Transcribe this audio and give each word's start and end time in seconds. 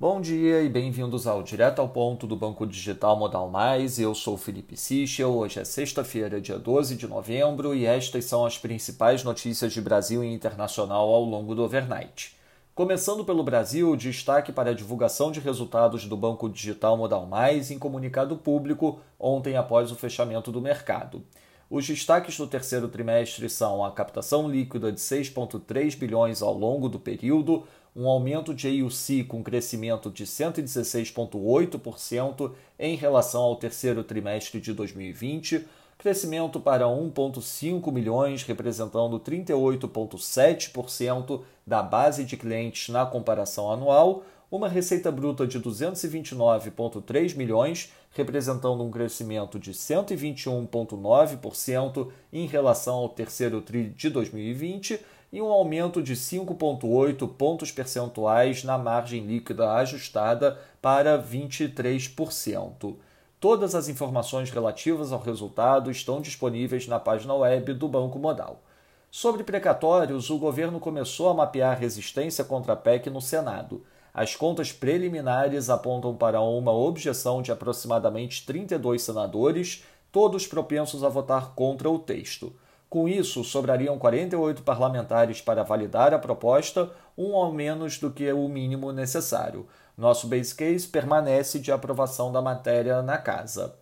Bom 0.00 0.20
dia 0.20 0.62
e 0.62 0.68
bem-vindos 0.68 1.26
ao 1.26 1.42
Direto 1.42 1.80
ao 1.80 1.88
Ponto 1.88 2.24
do 2.24 2.36
Banco 2.36 2.64
Digital 2.64 3.16
Modal 3.16 3.50
Mais. 3.50 3.98
Eu 3.98 4.14
sou 4.14 4.36
Felipe 4.38 4.76
Sichel. 4.76 5.30
Hoje 5.30 5.58
é 5.58 5.64
sexta-feira, 5.64 6.40
dia 6.40 6.56
12 6.56 6.94
de 6.94 7.08
novembro, 7.08 7.74
e 7.74 7.84
estas 7.84 8.24
são 8.26 8.46
as 8.46 8.56
principais 8.56 9.24
notícias 9.24 9.72
de 9.72 9.80
Brasil 9.80 10.22
e 10.22 10.32
internacional 10.32 11.12
ao 11.12 11.24
longo 11.24 11.52
do 11.52 11.64
overnight. 11.64 12.36
Começando 12.76 13.24
pelo 13.24 13.42
Brasil, 13.42 13.96
destaque 13.96 14.52
para 14.52 14.70
a 14.70 14.72
divulgação 14.72 15.32
de 15.32 15.40
resultados 15.40 16.04
do 16.04 16.16
Banco 16.16 16.48
Digital 16.48 16.96
Modal 16.96 17.26
Mais 17.26 17.72
em 17.72 17.78
comunicado 17.80 18.36
público 18.36 19.00
ontem 19.18 19.56
após 19.56 19.90
o 19.90 19.96
fechamento 19.96 20.52
do 20.52 20.60
mercado. 20.60 21.24
Os 21.70 21.86
destaques 21.86 22.38
do 22.38 22.46
terceiro 22.46 22.88
trimestre 22.88 23.46
são 23.50 23.84
a 23.84 23.92
captação 23.92 24.48
líquida 24.48 24.90
de 24.90 24.98
6,3 24.98 25.98
bilhões 25.98 26.40
ao 26.40 26.54
longo 26.54 26.88
do 26.88 26.98
período, 26.98 27.64
um 27.94 28.08
aumento 28.08 28.54
de 28.54 28.80
AUC 28.80 29.24
com 29.24 29.42
crescimento 29.42 30.10
de 30.10 30.24
116,8% 30.24 32.52
em 32.78 32.96
relação 32.96 33.42
ao 33.42 33.56
terceiro 33.56 34.02
trimestre 34.02 34.62
de 34.62 34.72
2020, 34.72 35.66
crescimento 35.98 36.58
para 36.58 36.86
1,5 36.86 37.92
milhões, 37.92 38.42
representando 38.44 39.20
38,7% 39.20 41.42
da 41.66 41.82
base 41.82 42.24
de 42.24 42.38
clientes 42.38 42.88
na 42.88 43.04
comparação 43.04 43.70
anual, 43.70 44.22
uma 44.50 44.68
receita 44.68 45.12
bruta 45.12 45.46
de 45.46 45.60
229,3 45.60 47.36
milhões, 47.36 47.92
representando 48.10 48.82
um 48.82 48.90
crescimento 48.90 49.58
de 49.58 49.72
121,9% 49.72 52.08
em 52.32 52.46
relação 52.46 52.94
ao 52.96 53.10
terceiro 53.10 53.60
TRI 53.60 53.90
de 53.90 54.08
2020 54.08 54.98
e 55.30 55.42
um 55.42 55.48
aumento 55.48 56.02
de 56.02 56.16
5,8 56.16 57.28
pontos 57.34 57.70
percentuais 57.70 58.64
na 58.64 58.78
margem 58.78 59.26
líquida 59.26 59.74
ajustada 59.74 60.58
para 60.80 61.22
23%. 61.22 62.96
Todas 63.38 63.74
as 63.74 63.88
informações 63.88 64.50
relativas 64.50 65.12
ao 65.12 65.20
resultado 65.20 65.90
estão 65.90 66.20
disponíveis 66.20 66.88
na 66.88 66.98
página 66.98 67.34
web 67.34 67.74
do 67.74 67.86
Banco 67.86 68.18
Modal. 68.18 68.62
Sobre 69.10 69.44
precatórios, 69.44 70.28
o 70.28 70.38
governo 70.38 70.80
começou 70.80 71.28
a 71.28 71.34
mapear 71.34 71.78
resistência 71.78 72.44
contra 72.44 72.72
a 72.72 72.76
PEC 72.76 73.08
no 73.08 73.20
Senado. 73.20 73.82
As 74.18 74.34
contas 74.34 74.72
preliminares 74.72 75.70
apontam 75.70 76.12
para 76.12 76.40
uma 76.40 76.72
objeção 76.72 77.40
de 77.40 77.52
aproximadamente 77.52 78.44
32 78.44 79.00
senadores, 79.00 79.84
todos 80.10 80.44
propensos 80.44 81.04
a 81.04 81.08
votar 81.08 81.54
contra 81.54 81.88
o 81.88 82.00
texto. 82.00 82.52
Com 82.90 83.08
isso, 83.08 83.44
sobrariam 83.44 83.96
48 83.96 84.64
parlamentares 84.64 85.40
para 85.40 85.62
validar 85.62 86.12
a 86.12 86.18
proposta, 86.18 86.90
um 87.16 87.36
ao 87.36 87.52
menos 87.52 87.96
do 87.96 88.10
que 88.10 88.32
o 88.32 88.48
mínimo 88.48 88.90
necessário. 88.90 89.68
Nosso 89.96 90.26
base 90.26 90.52
case 90.52 90.88
permanece 90.88 91.60
de 91.60 91.70
aprovação 91.70 92.32
da 92.32 92.42
matéria 92.42 93.00
na 93.02 93.18
casa. 93.18 93.76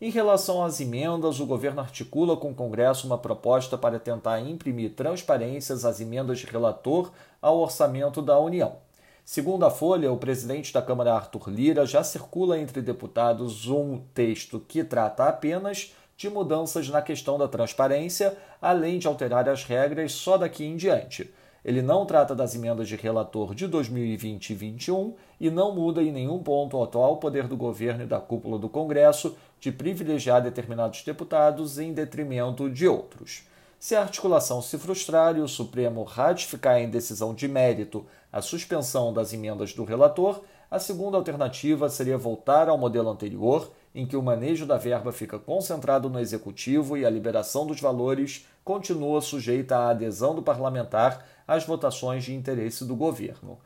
Em 0.00 0.10
relação 0.10 0.64
às 0.64 0.80
emendas, 0.80 1.38
o 1.38 1.44
governo 1.44 1.82
articula 1.82 2.34
com 2.34 2.52
o 2.52 2.54
Congresso 2.54 3.06
uma 3.06 3.18
proposta 3.18 3.76
para 3.76 3.98
tentar 3.98 4.40
imprimir 4.40 4.94
transparências 4.94 5.84
às 5.84 6.00
emendas 6.00 6.38
de 6.38 6.46
relator 6.46 7.12
ao 7.42 7.58
orçamento 7.58 8.22
da 8.22 8.38
União. 8.38 8.78
Segundo 9.24 9.64
a 9.64 9.70
Folha, 9.70 10.12
o 10.12 10.16
presidente 10.16 10.72
da 10.72 10.82
Câmara, 10.82 11.14
Arthur 11.14 11.48
Lira, 11.48 11.86
já 11.86 12.02
circula 12.02 12.58
entre 12.58 12.82
deputados 12.82 13.68
um 13.68 14.02
texto 14.12 14.58
que 14.58 14.82
trata 14.82 15.28
apenas 15.28 15.94
de 16.16 16.28
mudanças 16.28 16.88
na 16.88 17.00
questão 17.00 17.38
da 17.38 17.46
transparência, 17.46 18.36
além 18.60 18.98
de 18.98 19.06
alterar 19.06 19.48
as 19.48 19.64
regras 19.64 20.12
só 20.12 20.36
daqui 20.36 20.64
em 20.64 20.76
diante. 20.76 21.32
Ele 21.64 21.80
não 21.80 22.04
trata 22.04 22.34
das 22.34 22.56
emendas 22.56 22.88
de 22.88 22.96
relator 22.96 23.54
de 23.54 23.68
2020 23.68 24.50
e 24.50 24.54
2021 24.54 25.14
e 25.40 25.50
não 25.50 25.72
muda 25.72 26.02
em 26.02 26.10
nenhum 26.10 26.42
ponto 26.42 26.76
o 26.76 26.82
atual 26.82 27.18
poder 27.18 27.46
do 27.46 27.56
governo 27.56 28.02
e 28.02 28.06
da 28.06 28.18
cúpula 28.18 28.58
do 28.58 28.68
Congresso 28.68 29.36
de 29.60 29.70
privilegiar 29.70 30.42
determinados 30.42 31.02
deputados 31.04 31.78
em 31.78 31.92
detrimento 31.92 32.68
de 32.68 32.88
outros. 32.88 33.44
Se 33.82 33.96
a 33.96 34.02
articulação 34.02 34.62
se 34.62 34.78
frustrar 34.78 35.36
e 35.36 35.40
o 35.40 35.48
Supremo 35.48 36.04
ratificar 36.04 36.78
em 36.78 36.88
decisão 36.88 37.34
de 37.34 37.48
mérito 37.48 38.06
a 38.32 38.40
suspensão 38.40 39.12
das 39.12 39.32
emendas 39.32 39.72
do 39.72 39.82
relator, 39.82 40.40
a 40.70 40.78
segunda 40.78 41.16
alternativa 41.16 41.88
seria 41.88 42.16
voltar 42.16 42.68
ao 42.68 42.78
modelo 42.78 43.10
anterior, 43.10 43.72
em 43.92 44.06
que 44.06 44.16
o 44.16 44.22
manejo 44.22 44.66
da 44.66 44.78
verba 44.78 45.10
fica 45.10 45.36
concentrado 45.36 46.08
no 46.08 46.20
executivo 46.20 46.96
e 46.96 47.04
a 47.04 47.10
liberação 47.10 47.66
dos 47.66 47.80
valores 47.80 48.46
continua 48.64 49.20
sujeita 49.20 49.76
à 49.76 49.90
adesão 49.90 50.32
do 50.32 50.44
parlamentar 50.44 51.26
às 51.44 51.64
votações 51.64 52.22
de 52.22 52.32
interesse 52.32 52.84
do 52.84 52.94
governo. 52.94 53.58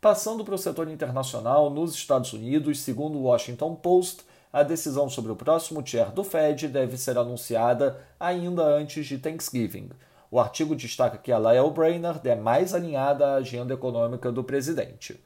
Passando 0.00 0.44
para 0.44 0.54
o 0.54 0.58
setor 0.58 0.88
internacional, 0.88 1.68
nos 1.68 1.94
Estados 1.96 2.32
Unidos, 2.32 2.78
segundo 2.78 3.18
o 3.18 3.22
Washington 3.22 3.74
Post, 3.74 4.22
a 4.54 4.62
decisão 4.62 5.10
sobre 5.10 5.32
o 5.32 5.36
próximo 5.36 5.84
chair 5.84 6.12
do 6.12 6.22
Fed 6.22 6.68
deve 6.68 6.96
ser 6.96 7.18
anunciada 7.18 7.98
ainda 8.20 8.62
antes 8.62 9.04
de 9.04 9.18
Thanksgiving. 9.18 9.90
O 10.30 10.38
artigo 10.38 10.76
destaca 10.76 11.18
que 11.18 11.32
a 11.32 11.38
Lael 11.38 11.72
Brainerd 11.72 12.20
é 12.28 12.36
mais 12.36 12.72
alinhada 12.72 13.26
à 13.26 13.34
agenda 13.34 13.74
econômica 13.74 14.30
do 14.30 14.44
presidente. 14.44 15.20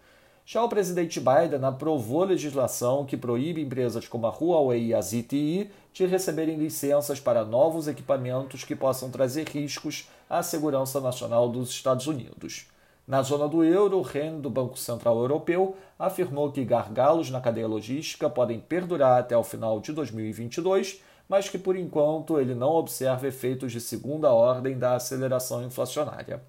Já 0.46 0.64
o 0.64 0.68
presidente 0.70 1.20
Biden 1.20 1.62
aprovou 1.62 2.24
legislação 2.24 3.04
que 3.04 3.18
proíbe 3.18 3.60
empresas 3.60 4.08
como 4.08 4.26
a 4.26 4.30
Huawei 4.30 4.86
e 4.86 4.94
a 4.94 5.00
ZTE 5.02 5.70
de 5.92 6.06
receberem 6.06 6.56
licenças 6.56 7.20
para 7.20 7.44
novos 7.44 7.86
equipamentos 7.86 8.64
que 8.64 8.74
possam 8.74 9.10
trazer 9.10 9.46
riscos 9.46 10.08
à 10.30 10.42
segurança 10.42 11.02
nacional 11.02 11.50
dos 11.50 11.68
Estados 11.68 12.06
Unidos. 12.06 12.66
Na 13.08 13.22
zona 13.22 13.48
do 13.48 13.64
euro, 13.64 14.00
o 14.00 14.02
REN 14.02 14.38
do 14.38 14.50
Banco 14.50 14.78
Central 14.78 15.18
Europeu 15.18 15.74
afirmou 15.98 16.52
que 16.52 16.62
gargalos 16.62 17.30
na 17.30 17.40
cadeia 17.40 17.66
logística 17.66 18.28
podem 18.28 18.60
perdurar 18.60 19.18
até 19.18 19.34
o 19.34 19.42
final 19.42 19.80
de 19.80 19.94
2022, 19.94 21.00
mas 21.26 21.48
que 21.48 21.56
por 21.56 21.74
enquanto 21.74 22.38
ele 22.38 22.54
não 22.54 22.68
observa 22.68 23.26
efeitos 23.26 23.72
de 23.72 23.80
segunda 23.80 24.30
ordem 24.30 24.78
da 24.78 24.94
aceleração 24.94 25.64
inflacionária. 25.64 26.42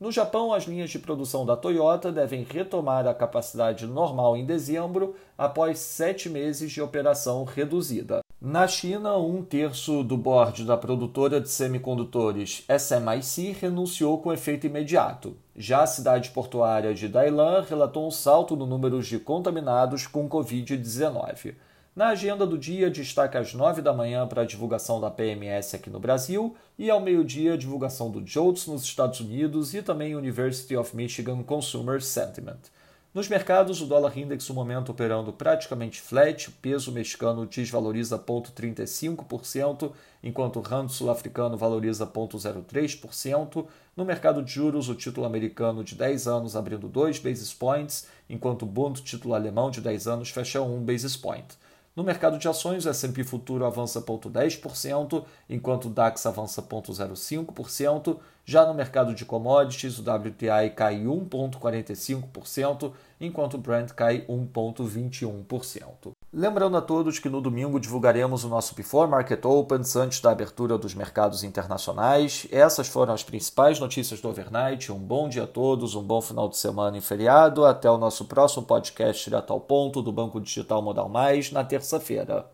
No 0.00 0.10
Japão, 0.10 0.54
as 0.54 0.64
linhas 0.64 0.88
de 0.88 0.98
produção 0.98 1.44
da 1.44 1.54
Toyota 1.54 2.10
devem 2.10 2.44
retomar 2.44 3.06
a 3.06 3.12
capacidade 3.12 3.86
normal 3.86 4.38
em 4.38 4.46
dezembro, 4.46 5.14
após 5.36 5.80
sete 5.80 6.30
meses 6.30 6.72
de 6.72 6.80
operação 6.80 7.44
reduzida. 7.44 8.22
Na 8.40 8.66
China, 8.66 9.18
um 9.18 9.42
terço 9.42 10.02
do 10.02 10.16
board 10.16 10.64
da 10.64 10.74
produtora 10.74 11.42
de 11.42 11.50
semicondutores 11.50 12.64
SMIC 12.70 13.52
renunciou 13.60 14.16
com 14.16 14.32
efeito 14.32 14.66
imediato. 14.66 15.36
Já 15.54 15.82
a 15.82 15.86
cidade 15.86 16.30
portuária 16.30 16.94
de 16.94 17.06
Dailan 17.06 17.60
relatou 17.60 18.08
um 18.08 18.10
salto 18.10 18.56
no 18.56 18.64
número 18.64 19.02
de 19.02 19.18
contaminados 19.18 20.06
com 20.06 20.26
Covid-19. 20.26 21.54
Na 21.94 22.08
agenda 22.08 22.46
do 22.46 22.56
dia, 22.56 22.90
destaque 22.90 23.36
às 23.36 23.52
9 23.52 23.82
da 23.82 23.92
manhã 23.92 24.26
para 24.26 24.40
a 24.40 24.46
divulgação 24.46 24.98
da 24.98 25.10
PMS 25.10 25.74
aqui 25.74 25.90
no 25.90 26.00
Brasil 26.00 26.56
e 26.78 26.88
ao 26.88 26.98
meio-dia, 26.98 27.52
a 27.52 27.58
divulgação 27.58 28.10
do 28.10 28.26
JOLTS 28.26 28.68
nos 28.68 28.84
Estados 28.84 29.20
Unidos 29.20 29.74
e 29.74 29.82
também 29.82 30.16
University 30.16 30.74
of 30.74 30.96
Michigan 30.96 31.42
Consumer 31.42 32.00
Sentiment. 32.00 32.70
Nos 33.12 33.26
mercados, 33.26 33.80
o 33.80 33.86
dólar 33.86 34.16
index 34.16 34.48
no 34.48 34.54
momento 34.54 34.92
operando 34.92 35.32
praticamente 35.32 36.00
flat, 36.00 36.46
o 36.46 36.52
peso 36.52 36.92
mexicano 36.92 37.44
desvaloriza 37.44 38.16
0,35%, 38.16 39.90
enquanto 40.22 40.60
o 40.60 40.62
rand 40.62 40.88
sul-africano 40.88 41.56
valoriza 41.56 42.06
0,03%. 42.06 43.66
No 43.96 44.04
mercado 44.04 44.44
de 44.44 44.52
juros, 44.52 44.88
o 44.88 44.94
título 44.94 45.26
americano 45.26 45.82
de 45.82 45.96
10 45.96 46.28
anos 46.28 46.54
abrindo 46.54 46.86
2 46.86 47.18
basis 47.18 47.52
points, 47.52 48.06
enquanto 48.28 48.62
o 48.62 48.66
Bund 48.66 49.02
título 49.02 49.34
alemão 49.34 49.72
de 49.72 49.80
10 49.80 50.06
anos 50.06 50.30
fecha 50.30 50.62
1 50.62 50.84
basis 50.84 51.16
point. 51.16 51.58
No 51.96 52.04
mercado 52.04 52.38
de 52.38 52.46
ações, 52.48 52.86
o 52.86 52.88
S&P 52.88 53.24
Futuro 53.24 53.64
avança 53.64 54.00
0,10%, 54.00 55.24
enquanto 55.48 55.86
o 55.86 55.90
DAX 55.90 56.24
avança 56.24 56.62
0,05%. 56.62 58.18
Já 58.44 58.64
no 58.64 58.72
mercado 58.74 59.12
de 59.14 59.24
commodities, 59.24 59.98
o 59.98 60.02
WTI 60.02 60.70
cai 60.74 61.02
1,45%, 61.04 62.92
enquanto 63.20 63.54
o 63.54 63.58
Brent 63.58 63.90
cai 63.90 64.24
1,21%. 64.26 66.12
Lembrando 66.32 66.76
a 66.76 66.80
todos 66.80 67.18
que 67.18 67.28
no 67.28 67.40
domingo 67.40 67.80
divulgaremos 67.80 68.44
o 68.44 68.48
nosso 68.48 68.72
Before 68.76 69.10
Market 69.10 69.44
Opens 69.44 69.96
antes 69.96 70.20
da 70.20 70.30
abertura 70.30 70.78
dos 70.78 70.94
mercados 70.94 71.42
internacionais. 71.42 72.46
Essas 72.52 72.86
foram 72.86 73.12
as 73.12 73.24
principais 73.24 73.80
notícias 73.80 74.20
do 74.20 74.28
overnight. 74.28 74.92
Um 74.92 74.98
bom 74.98 75.28
dia 75.28 75.42
a 75.42 75.46
todos, 75.48 75.96
um 75.96 76.04
bom 76.04 76.22
final 76.22 76.48
de 76.48 76.56
semana 76.56 76.96
e 76.96 77.00
feriado. 77.00 77.64
Até 77.64 77.90
o 77.90 77.98
nosso 77.98 78.26
próximo 78.26 78.64
podcast 78.64 79.24
direto 79.24 79.52
ao 79.52 79.58
ponto 79.58 80.00
do 80.00 80.12
Banco 80.12 80.40
Digital 80.40 80.80
Modal 80.80 81.08
Mais 81.08 81.50
na 81.50 81.64
terça-feira. 81.64 82.46